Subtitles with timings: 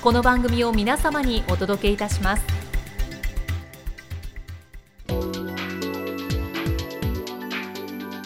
[0.00, 2.44] この番組を皆様にお届けいたします。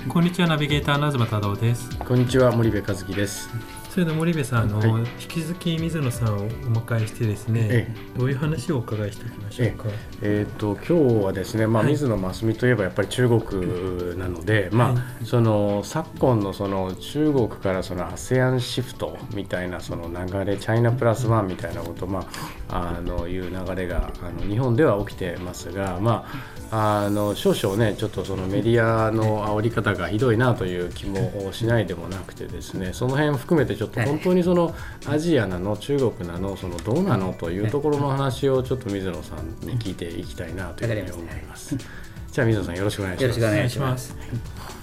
[0.06, 1.88] こんにちはナビゲーターの東太郎です。
[1.96, 3.48] こんにちは森部和樹です
[3.92, 5.02] それで森部さんあの、はい。
[5.02, 9.84] 引き続き水野さんをお迎えしてですね、えどういう話をお伺いしておきましょうか、
[10.22, 11.92] えー、と今日はですね、まあ、はい。
[11.92, 22.26] 水野真澄といえばやっぱり中国なので、まあはその昨今のその中国からその ASEAN シフトみたいなその流れチャイナプラスワンみたいなこと、ま
[22.70, 34.74] あ、あのいう流れがあの日本では起きてますが、まあ、あの少々ねちょっとそのメディアの煽り方がひどいなという気もしないでもなくてですねその辺含めてちょっと本当にその
[35.06, 41.76] アジアなの中国なのそのどうなのというところの話をちょっと水野さんに聞いていきたいなというふうに思います。
[41.76, 43.22] じゃあ水野さんよろしくお願いします。
[43.22, 44.81] よろしくお願いします。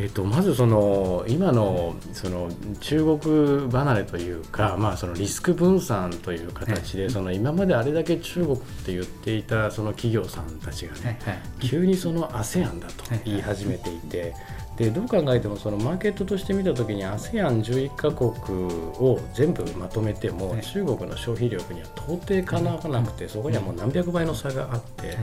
[0.00, 11.18] えっと、まずその今のその中国離れというか、まあ、そのリスク分散という形でその今まであれだけ中国って言っていたその企業さんたちがね
[11.60, 14.34] 急にその ASEAN だと言い始めていて。
[14.78, 18.30] でどう考えてもそのマーケットとして見たときに ASEAN11 カ国
[19.00, 20.62] を全部まとめてもはい。
[20.62, 25.16] 中国の消費力には到底かなわなくてそこにはもう何百倍の差があって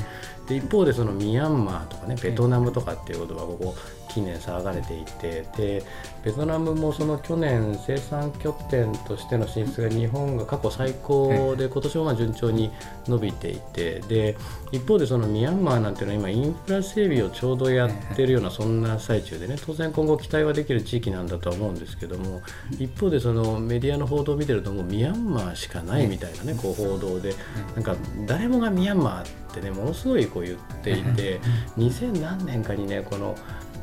[0.49, 3.75] で一方でそのミャンマーとかねベトナムとかっていうことがここ
[4.15, 5.83] 近年騒がれていてで
[6.23, 12.71] ベトナムもその去年生産拠点としての進出が日本が過去最高で今年もまあ順調に
[13.07, 14.37] 伸びていてで
[14.71, 22.41] 一方でそのミャンマーなんていうのは今インフラ整備をちょうどやってるようなそんな最中でね当然今後期待はできる地域なんだとは思うんですけども
[22.79, 27.35] 一方でそのメディアの報道を見てるともうミャンマーしかないみたいなねこう報道で
[27.75, 31.41] なんか誰もがミャンマーってねものすごいこう言っていて
[31.77, 33.35] 2000何年かにねこの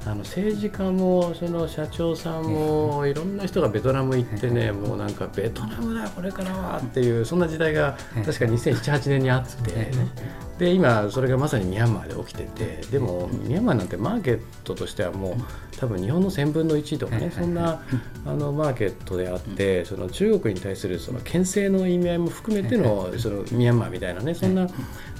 [0.04, 9.90] あの政治家もその社長さんもいろんな人がベトナム行ってねもうなんかベトナムだこれからはっていうそんな時代が確か2007-8年にあってね
[10.62, 17.82] で今それがまさにミャンマーで起きててでもミャンマーなんてマーケットとしてはもう多分日本の1000分の1とかねそんな
[18.24, 24.68] あのマーケットであってその中国に対するその牽制の意味合いも含めてのそのミャンマーみたいなねそんな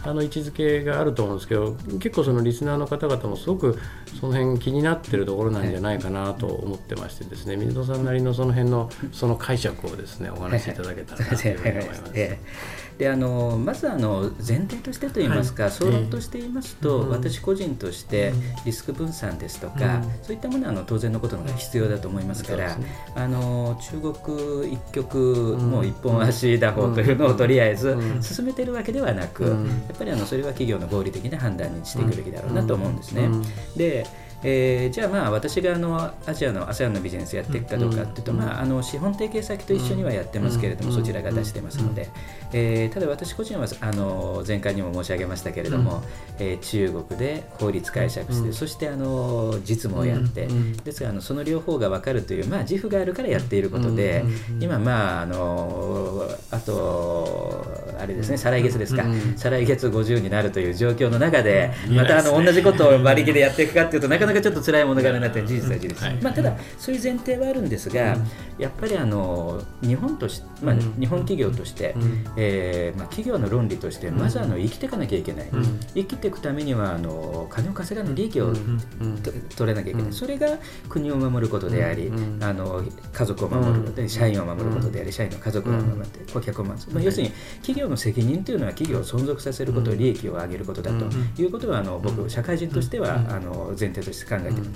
[0.04, 3.80] あの位置づけがあると思うんですけど結構そのリスナーの方々もすごく
[4.20, 12.02] その辺気になってるところなんじゃないかなと思ってましてですね水野さんなりのその辺のその解釈をですねお話しいただけたらなと思います。
[12.14, 15.72] ええであのまずあの前提としてといいますか、はい。
[15.72, 17.10] 総論として言いますと、うん。
[17.10, 18.32] 私個人として
[18.64, 20.02] リスク分散ですとか、うん。
[20.22, 22.76] そういったものはあの当然のことのが必要だと思いますから、
[23.14, 28.22] あの中国一極、んもう一本足打法というのをとりあえずうん。
[28.22, 29.66] 進めてるわけではなく、うん。
[29.66, 33.24] やっぱりあのそれは企業の合理的な判断にしていくべきだろうなと思うんですね。
[33.24, 33.42] うん。
[33.76, 34.06] で
[34.44, 42.08] えーじゃあまあ私があのアジアの ASEAN のビジネスやっていくかどうかっていうと、うんまあ、あの資本提携先と一緒にはやってますけれども、うんそちらが出してますので、
[42.52, 46.02] えーただ私個人はあの前回にも申し上げましたけれども、
[46.38, 57.64] えー中国で法律解釈して、うんそしてあの実務をやって、うんですからあのその両方が分かるという、まあ、自負があるからやっていることで、うん今まああのあと
[57.98, 61.96] あれですね再来月ですか、うん再来月50になるという状況の中で、うん。
[61.96, 66.16] またあの同じことを馬力でやっていくかっていうとなかなかちょっと辛いものがあるなって事実は事実、はい。
[66.22, 68.16] まあ、ただそういう前提はあるんですが、
[68.58, 70.94] やっぱりあの日本とし、まあ、うん。
[70.98, 72.24] 日本企業として、うん。
[72.36, 75.80] えーまあ、企業の論理としてまずあの生きていかなきゃいけない、うん。
[75.94, 78.78] 生きていくためにはあの金を稼がない利益を、うん。
[79.22, 80.12] と取れなきゃいけない、うん。
[80.12, 80.46] それが
[80.88, 82.42] 国を守ることであり、うん。
[82.42, 82.82] あの
[83.12, 84.08] 家族を守ることで、うん。
[84.08, 89.98] 社員を守ることであり、社員の家族を守って、顧客を守る、まあ、要するに企業の責任というのは企業を存続させること、うん。
[89.98, 91.06] 利益を上げることだと
[91.40, 94.70] いうことはあの僕、社会人としては、あの前提として考えている。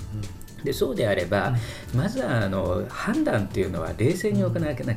[0.63, 1.55] でそうであれば、
[1.95, 4.95] まずはあの判断っていうのは冷静に行わなきゃいけない、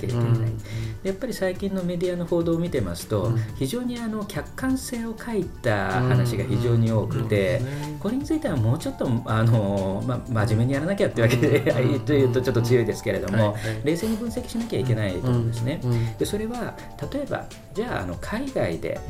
[1.05, 7.61] やっぱり最近のメディアの報道を見てますと、非常にあの客観性を欠いた話が非常に多くて、
[8.01, 11.61] これについてはもうちょっとあの、ま、真面目にやらなきゃってわけで、
[12.07, 13.55] というとちょっと強いですけれども、
[13.85, 15.51] 冷静に分析しなきゃいけないと思うん。
[15.51, 15.81] ですね。
[16.19, 16.75] でそれは
[17.13, 19.01] 例えばじゃああの海外で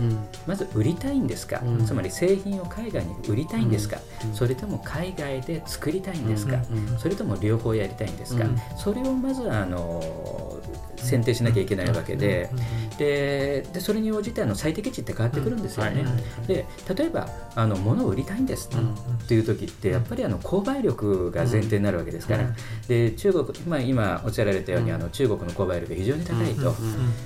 [0.47, 3.99] まず売りたいんですか、つまり製品を海外に売りたいんですか、
[4.35, 6.50] それとも海外で作りたいんですか、
[6.99, 8.45] それとも両方やりたいんですか、
[8.77, 10.59] それをまずあの
[10.97, 12.51] 選定しなきゃいけないわけで,、
[12.99, 16.05] ででそれに応じてあの最適値って変わってくるんですよね。
[16.47, 22.45] で例えばあの物を売りたいんですっていう時ってやっぱりあの購買力が前提になるわけですから、
[22.87, 26.75] で中国、まあ、今おっしゃられたようにあの中国の購買力が非常に高いと、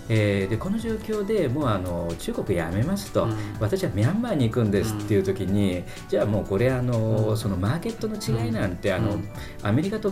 [0.09, 3.29] えー、でこの状況でもうあの中国やめますと、
[3.61, 9.03] 私はミャンマーに行くんですっていう時に、じゃあもうこれあのそのマーケットの違いなんてあの、
[9.62, 10.10] アメリカと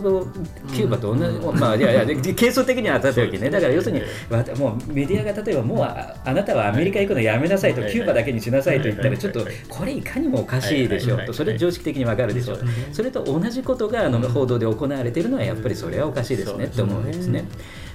[0.73, 3.49] キューバと同じ、まあいやいや係数的には当たった時ね。
[3.49, 11.15] だから要するにもうメディアが例えばもうあなたはアメリカ行くのやめなさいとキューバだけにしなさいと言ったらちょっとこれいかにもおかしいでしょ。
[11.15, 12.55] うとそれ常識的にわかるでしょ。
[12.55, 12.59] う
[12.91, 17.45] それと同じことがあの報道で行われているのはやっぱりそれはおかしいですねって思うんですね。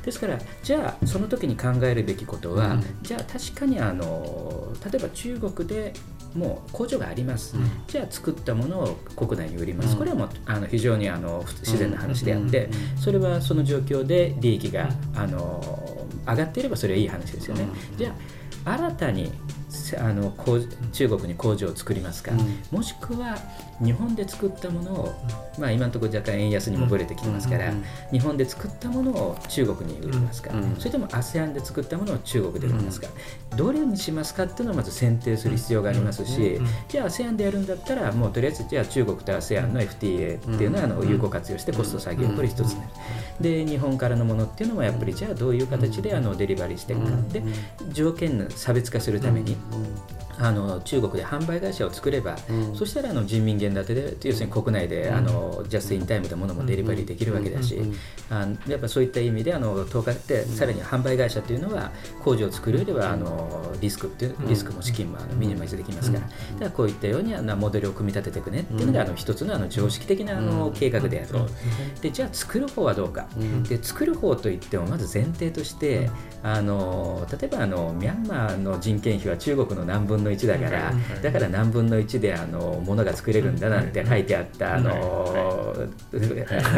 [0.04, 5.92] ですからじゃあその時に考えるべきことは、うん、じゃあ確かにあの例えば中国で
[6.34, 17.66] もう工場があります、うん、じゃあ作ったものを国内に売ります、うん、これはもうあの非常にあの自然な話であって、それはその状況で利益があの上がっていればそれはいい話ですよね。
[17.96, 18.14] じゃ
[18.64, 19.32] あ新たに
[19.98, 20.32] あの
[20.92, 22.32] 中国に工場を作りますか、
[22.70, 23.38] もしくは
[23.84, 25.14] 日本で作ったものを、
[25.58, 27.72] まあ、今のところ若干円安にもぶれてきてますから、
[28.10, 33.08] 日本で作ったものを中国に売りますか、それとも ASEAN で作ったものを中国で売りますか、
[33.56, 42.92] どれにしますかっていうのをまず選定する必要がありますし、じゃあ ASEAN でやるんだったらもうとりあえずじゃあ中国と ASEAN の FTA っていうのはあの有効活用してコスト下げるこれ一つになる。
[43.40, 47.10] で日本からのものっていうのもやっぱりじゃあどういう形であのデリバリーしていくか。
[47.32, 47.42] で
[47.92, 50.27] 条件の差別化するために Mm.
[50.40, 57.78] あの中国で販売会社を作れば、うん、そしたらあの人民元建てで要するに国内で、うん、あのジャストインタイムで物もデリバリーできるわけだし、
[58.30, 61.90] あやっぱそういった意味であの10日ってさらに販売会社というのは
[62.22, 66.34] 工場を作るよりはあのリスクっていうリスクも資金もあのミニマイズできますから、だか
[66.66, 71.48] らこういったようにあのモデルを組み立てていくねっていうのがあの一つのあの常識的なあの計画であると、
[72.00, 73.26] でじゃあ作る方はどうか、
[73.68, 76.10] で作る方といってもまず前提として
[76.42, 80.92] あの例えばあのミャンマーの人件費は中国の何分の1だから、
[81.22, 85.74] だから何分の1であのものが作れるんだなんて書いてあったあの、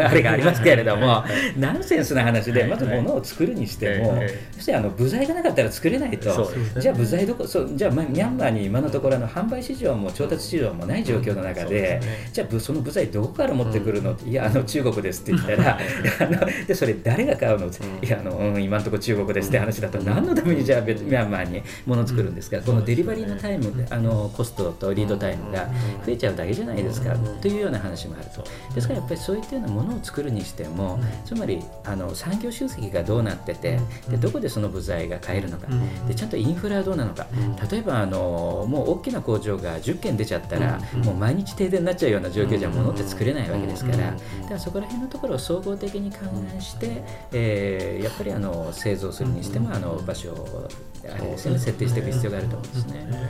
[0.05, 1.25] あれがありますけれども、
[1.57, 12.01] ナンセンスな話でまずものを作るにしても、そしてあの部材がなかったら作れないと、じゃあ部材どこそうじゃあミャンマーに今のところの販売市場も調達市場もない状況の中で、
[12.33, 15.79] じゃあその部材どこから持ってくるの、いやあの中国ですって言ったら
[16.21, 25.67] あのでそれ誰が買うの、いやあの、うん、今のところ中国ですって話だと何のためにじゃあミャンマーに物を作るんですか、このデリバリーのタイムあのコストとリードタイムが
[26.05, 28.45] 増えちゃうだけじゃないですかというような話もあると。
[28.75, 33.79] ですからやっぱりそういったようなものを作るにしてもつまりあの産業集積がどうなってて
[34.09, 35.67] でどこでその部材が買えるのか
[36.07, 37.27] でちゃんとインフラはどうなのか。
[37.71, 44.15] 例えばあのもう大きな工場が10軒出ちゃったらもう毎日停電になっちゃうような状況じゃ物って作れないわけですからだか
[44.51, 46.19] らそこら辺のところを総合的に考
[46.57, 47.03] えして、
[47.33, 50.69] えー、やっぱりあの製造するにしてもあの場所を
[51.05, 53.30] あれですね設定していく必要があると思うんですね。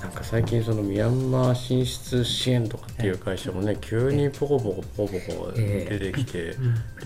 [0.00, 6.54] なんか最近そのミャンマー進出支援とかっていう会社もね、急にポコポコポコポコ出てきて、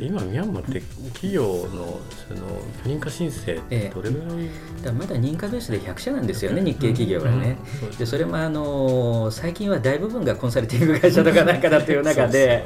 [0.01, 0.81] 今ミャンマーって
[1.13, 2.47] 企業のその
[2.85, 4.49] 許認可申請ってどれぐらい、
[4.83, 7.59] だまだ認可ベースで100社なんですよね日系企業がね、
[7.99, 12.65] でそれもあの最近は大部分がコンサルティング会社とかなんかだという中で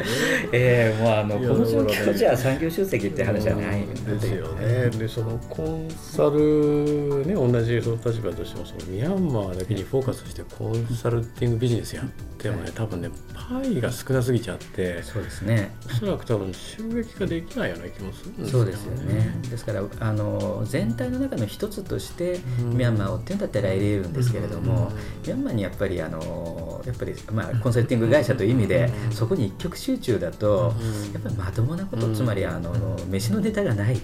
[0.52, 12.06] えー、もうあのこの状況じゃ産業集積って話はないんですよねでそのコンサルね同じその立場としてもそのミャンマーだけにフォーカスしてコンサルティングビジネスやっ
[12.38, 15.74] てもね多分ねパイが少なすぎちゃってそうですね。
[15.86, 19.40] おそらく多分収益化できないような気もするんですそうですよね。
[19.50, 24.92] ですからあの全体の中の一つとしてミャンマーをっていうんだったら得れるんですけれども、
[25.26, 30.74] ミャンマーにやっぱりあのやっぱり、まあ、コンサルティング会社という意味で、そこに一極集中だと、
[31.12, 32.72] やっぱりまともなこと、つまりあの
[33.08, 34.00] 飯のネタがない、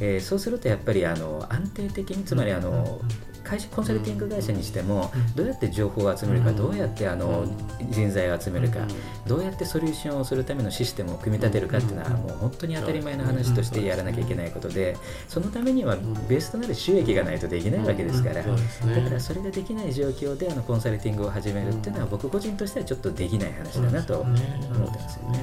[0.00, 3.00] えー、そうするとやっぱりあの安定的につまりあの、
[3.46, 7.44] 会社コンサルティング会社にしてもどうやって情報を集めるかどうやってあの
[7.90, 8.80] 人材を集めるか
[9.26, 14.96] どうやってソリューションをするためのシステムを組み立てるかっていうのはもう本当に当たり前の話としてやらなきゃいけないことで
[15.28, 15.96] そのためには
[16.28, 18.36] ベースとなる収益がないとできないわけですから。
[18.36, 25.40] だからそれができない状況であのコンサルティングを始めるっていうのは僕個人としてはちょっとできない話だなと思ってますよね。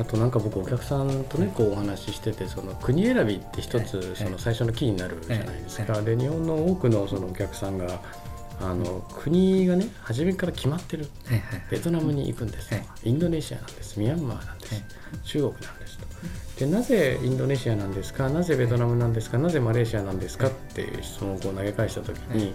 [0.00, 6.00] あとなんか僕お客さんとねこうお話ししててその国選びって一つその最初のキーになるじゃないですか。
[6.00, 8.00] で日本の多くのそのお客さんが
[8.62, 11.08] あの国がね初めから決まってる、
[11.70, 13.98] ベトナムに行くんです、インドネシアなんです。
[13.98, 14.82] ミャンマーなんです、
[15.24, 16.06] 中国なんですと。
[16.58, 18.28] でなぜインドネシアなんですか？
[18.28, 19.38] なぜベトナムなんですか？
[19.38, 20.48] なぜマレーシアなんですか？
[20.48, 22.54] っていう質問をこう投げ返した時に、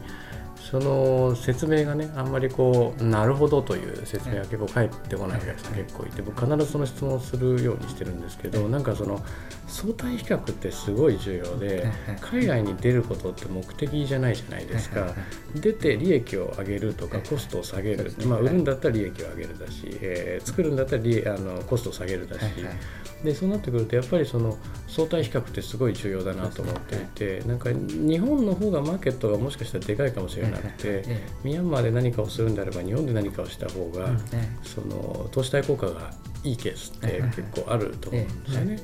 [0.70, 9.24] その説明がねあんまりこうなるほどという説明が結構返ってこないお客さん結構いて僕必ずその質問をするようにしてるんですけどなんかその
[9.68, 11.88] 相対比較ってすごい重要で
[12.20, 15.14] 海外に出ることって目的じゃないじゃないですか。
[15.56, 21.02] 出て利益を上げるとかコストを下げるまあ売るんだったら利益を上げるだし、えー、作るんだったら
[21.36, 22.46] あのコストを下げるだし
[23.26, 31.04] でそうなってくるとやっぱりその相対比較ってすごい重要だなと思っていてなんか日本の方がマーケットがもしかしたらでかいかもしれなくて
[31.44, 34.10] ミャンマーで何かをするんであれば日本で何かをした方が
[34.64, 36.12] その投資対効果が
[36.44, 38.80] いいケースって結構あると思うんですよね。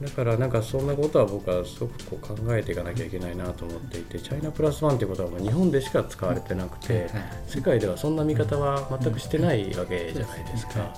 [0.00, 7.08] だからなんかそんなことは僕はすごくこう考えていかなきゃいけないなと思っていてチャイナプラスワンということは日本でしか使われてなくて
[7.46, 10.92] 世界ではそんな見方は全くしてないわけじゃないですか。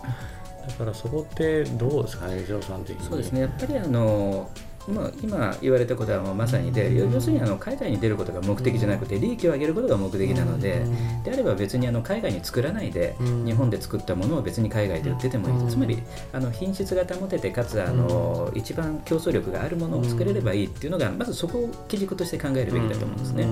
[0.66, 3.06] だからそこってどうですかね、水野さん的に。
[3.06, 4.48] そうですねやっぱりあの
[4.88, 10.84] まあ、今言われたことはもうまさにで要するにあの海外に出ることが目的じゃなくて利益を上げることが目的なので
[11.24, 15.70] であれば別にあの海外に作らないで日本で作ったものを別に海外で売っててもいい。
[15.70, 23.48] つまりあの品質が保ててかつあの一番競争力があるものを作れればいいっていうのがまずそこを基軸として考えるべきだと思うんですね。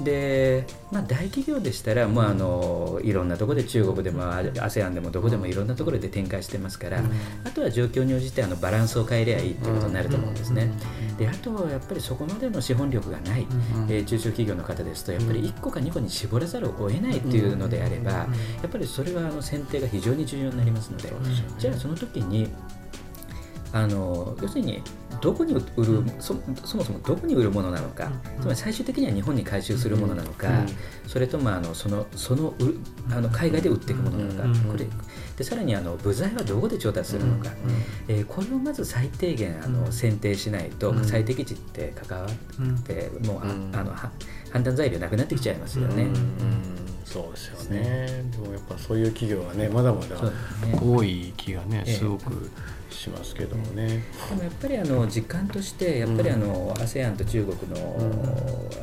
[0.00, 7.00] で、まあ、大企業でしたらもうあのいろんなところで中国でも ASEAN でもどこでもいろんなところで展開してますから
[7.44, 10.55] あとは状況に応じてあのバランスを変えりゃいいっていうことになると思うんですね。
[10.56, 10.72] ね。
[11.18, 13.46] であとやっぱりそこまでの資本力がない、
[13.88, 18.26] えー、中小企業の方ですとやっぱり1個か2個に絞らざるを得ないっていうのであればや
[18.66, 21.12] っぱりそれはあの選定が非常に重要になりますので
[21.58, 22.48] じゃあその時に
[23.72, 24.82] あの要するに
[25.20, 30.48] どこに売るそそもそもどこに売るものなのか、つまり最終的には日本に回収するものなのか、
[31.06, 32.54] それともあのそのその
[33.10, 34.86] あの海外で売っていくものなのか、これ。
[35.36, 37.50] でさらにあの部材はどこで調達するのか、
[38.08, 46.06] えー、これをまず最低限あの選定しないと、最適値って関わって、もうああの判断材料なくなってきちゃいますよね。
[47.04, 48.24] そうですよね。
[48.32, 50.16] でもやっぱそういう企業はねまだまだ
[50.82, 52.50] 多い気がねすごく。
[52.96, 54.02] しますけどもね。
[54.30, 57.96] でもやっぱりあの実感としてやっぱりあの ASEAN と中国の,、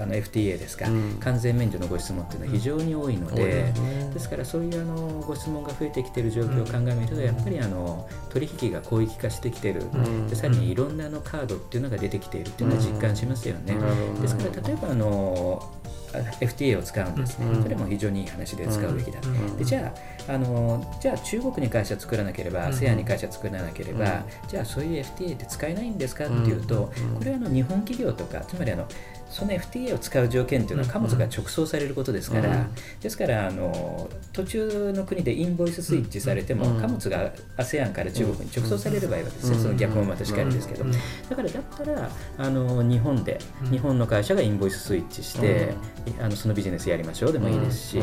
[0.02, 0.86] あの FTA ですか、
[1.20, 3.74] 完全免除のご質問っていうのは非常に多いので、
[4.14, 9.82] ですからそういうあのご質問が増えてきている状況を鑑みるとやっぱりあの取引が広域化してきている、
[10.30, 13.76] でさらにいろんなのカードっていうのが出てきているっていうのは実感しますよね。
[14.22, 15.83] ですから例えばあの
[16.40, 19.20] FTA を使うんですね、それも非常にいい話で使うべきだ、
[19.58, 19.94] でじゃ
[20.28, 28.88] ああのじゃあ中国に会社作らなければ ASEAN に会社作らなければ、じゃあそういう FTA って使えないんですかっていうと、これはあの日本企業とかつまりあの
[29.34, 32.68] その FTA を使う条件というのは貨物が直送されることですから、うん、
[33.02, 40.86] ですからあの途中の国でインボイススイッチされても、うん、貨物が ASEAN から中国に直送される場合はですね、その逆もまたしかりですけど、
[41.30, 43.40] だからだったらあの日本で、
[43.72, 45.74] 日本の会社がインボイススイッチして、
[46.20, 48.00] あのそのビジネスやりましょうでもいいですし、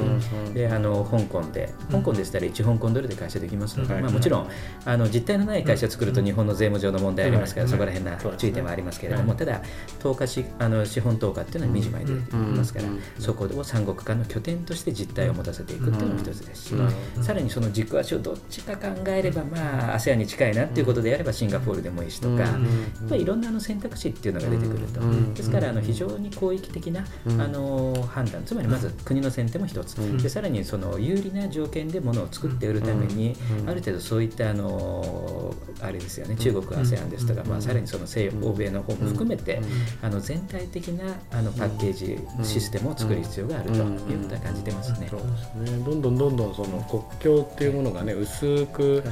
[0.53, 4.49] であの香港で香港でしたら1香港ドルで会社できますので、まあ、もちろん
[4.85, 9.63] あの実態のない会社を作ると日本の税務上の問題ありますから、そこら辺な注意点はありますけれども、ただ
[10.01, 16.75] 投下しあの資本投下っていうのは身島に出てきますから、そこを三国間の拠点として実態を持たせていくっていうのも一つですし、
[17.23, 25.01] さらにその軸足をどっちか考えればまあ ASEAN に近いなっていうことであればシンガポールでもいいしとか、やっぱりいろんなの選択肢っていうのが出てくると、
[25.35, 33.37] ですからあの非常に広域的なあの判断つまりまず国の選定も一つ、でさらにその有利な条件でものを作って売るために、
[33.67, 39.61] ある程度そういったあのあれですよね中国 ASEAN ですとか、まあ、さらにその西欧米の方も含めて、
[40.03, 45.09] あの全体的なあののパッケージシステムを作る必要があるということは感じてますね。
[45.11, 45.85] そうですね。
[45.85, 49.03] どんどんどんどんその国境っていうものがね薄く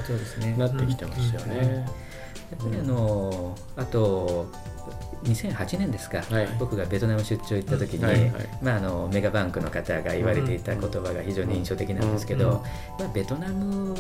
[0.57, 1.87] なってきてますよね。
[2.51, 4.51] やっぱりあのあと
[5.25, 6.49] 2008年ですか、はい。
[6.59, 8.21] 僕がベトナム出張行った時に、はい。
[8.21, 8.33] はい。
[8.63, 12.49] まあ、あのメガバンクの方が言われていた言葉が非常に印象的なんですけど、
[12.99, 13.05] うん。
[13.05, 13.99] まあ、ベトナムは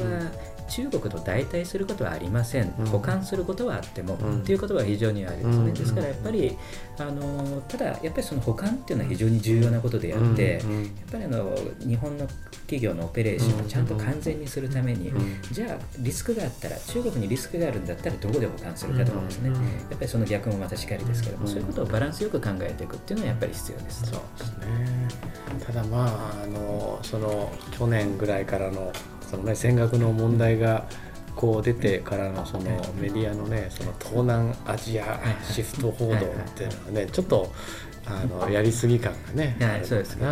[0.68, 2.86] 中国と代替することはありません、うん。
[2.86, 4.38] 補完することはあっても、うん。
[4.40, 5.48] っていうことは非常にあるんです。
[5.48, 5.74] ね、うん。
[5.74, 6.56] ですからやっぱり
[6.98, 10.62] あのただやっぱりその補完っていうのは非常に重要なことであって、やっ
[11.10, 12.26] ぱりあの日本の
[12.68, 15.40] 企業のオペレーションをちゃんと完全にするために、うん。
[15.50, 19.54] じゃあリスクがあったら中国にリスクがあるんだったらどこで保管するかとかですね、うん。
[19.54, 21.50] やっぱりその逆もまたしかりですけども、うん。
[21.50, 24.06] そういうことをバランスよく考えていくっていうのはやっぱり必要です。
[24.06, 25.08] そうですね。
[25.66, 28.92] ただまああのその去年ぐらいからの
[29.30, 30.86] その、ね、戦学の問題が
[31.36, 32.64] こう出てからのその
[32.96, 36.18] メディアのねその東南アジアシフト報道っ
[36.56, 37.52] ていうのはねちょっと
[38.08, 40.26] あのやりすぎ感がねはいそうですね。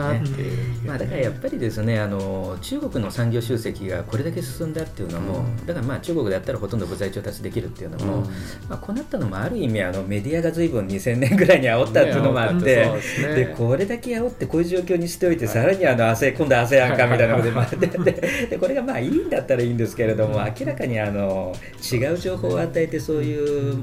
[0.85, 5.67] まあ、だからやっぱりですねあの中国の産業集積がこれだけ進んだっていうのも、うん。
[5.67, 8.23] だからまあ中国だったらほとんど部材調達できるっていうのも、うん。
[8.69, 13.35] まあ、こうなったのもある意味あのメディアが随分2000年ぐらいに煽ったっていうのもあって、ねですね。
[13.35, 21.55] でこれだけ煽ってこういう状況にしておいて、さらにあのアセ今度アセアンかみたいなことで,、まあ、でででこれがまあいいんだったらいいんですけれども、明らかにあの
[21.93, 23.83] 違う情報を与えてそういう。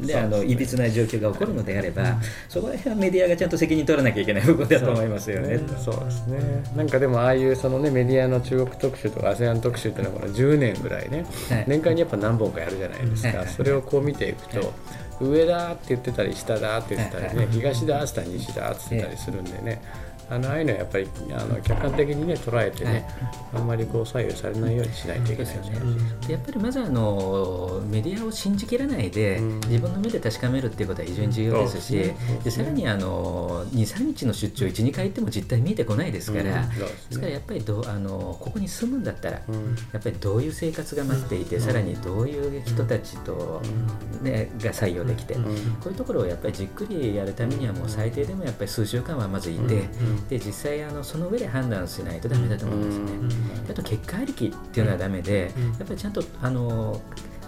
[0.00, 2.16] であのいびつな状況が起こるのであれば、
[2.48, 5.60] そこら辺はメディアがちゃんと責任取らなきゃいけない部分だと思いますよね。
[5.78, 6.38] そうですね。
[6.76, 11.64] なんかでもああいうそのねメディアの中国特集とか ASEAN 特集っていうのはこの10年ぐらいね、はい。
[11.66, 13.48] 年間にやっぱ何本かやるじゃないですか、はい。
[13.48, 14.72] それをこう見ていくと、
[15.20, 17.52] 上だって言ってたり下だって言ってたりね、はい。
[17.52, 19.82] 東だって言ったり西だって言ってたりするんでね、
[20.30, 23.06] あのああいうのはやっぱりあの客観的にね捉えてね、
[23.52, 25.80] あんまりこう左右されないようにしないといけないですよね。
[26.26, 29.60] でやっぱりまずあのメディアを信じきらないで、うん。
[29.60, 32.64] 自分の目で確かめるっていうことは非常に重要ですし、ですね。
[32.64, 36.68] さらにあの23日の出張12回行っても実態見えてこないですから、うん。
[36.70, 39.74] でですすねからやっぱりどうあのここに住むんだったら、うん。
[39.92, 43.62] やっぱりどういう生活が待っていて、さらにどういう人たちと、
[44.22, 45.44] ねが採用できて、うん。
[45.44, 45.50] こ
[45.86, 53.64] ういうところをやっぱりじっくりやるためにはもう最低でもやっぱり数週間はまずいて、うんで実際あのその上で判断しないとダメだと思うんですね。
[53.70, 57.00] あと結果ありきっていうのはダメで、うんやっぱりちゃんとあの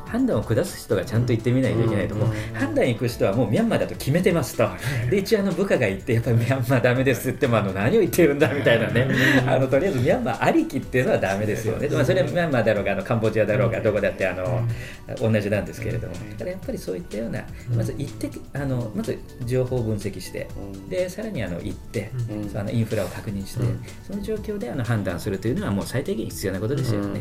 [0.07, 2.55] 判断を下す人がちゃんと言ってみないといけないと思う、うん。
[2.55, 4.69] 判断行く人はもうミャンマーだと決めてますと、
[5.11, 9.09] で一応あの部下が言って、やっぱりミャンマーダメですって言ってもあの何を言ってるんだみたいなね、
[9.47, 14.63] あのとりあえずミャンマーありきっていうのはダメですよね、まあ、それはミャンマーだろうがあのカンボジアだろうがどこだってあの
[15.17, 17.45] 同じなんですけれども、だからやっぱりそういったような、
[17.77, 20.49] まず行ってあのまず情報を分析して、
[20.89, 22.51] でさらにあの行って、うん。
[22.51, 23.85] そのインフラを確認して、うん。
[24.07, 27.21] その状況であの判断するというのはもう最低限必要なことですよね。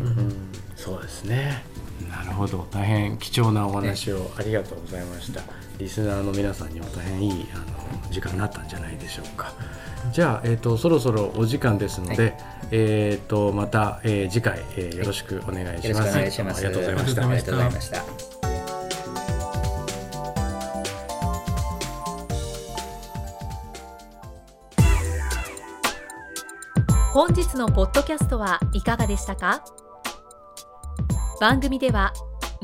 [0.75, 1.63] そうですね。
[2.09, 5.41] なるほど大変貴重なお話をありがとうございました。
[5.79, 9.53] リスナーの皆さんにも大変いいあの時間になったんじゃないでしょうか。
[10.13, 12.37] じゃあ、えー、とそろそろお時間ですので、はい。
[12.69, 16.59] えー、とまた、えー次回、えーよろしくお願いします、願いします。
[16.59, 17.21] ありがとうございました。
[17.23, 18.03] ありありがとうございました。
[27.13, 29.63] 本日のポッドキャストはいかがでしたか？
[31.41, 32.13] 番組では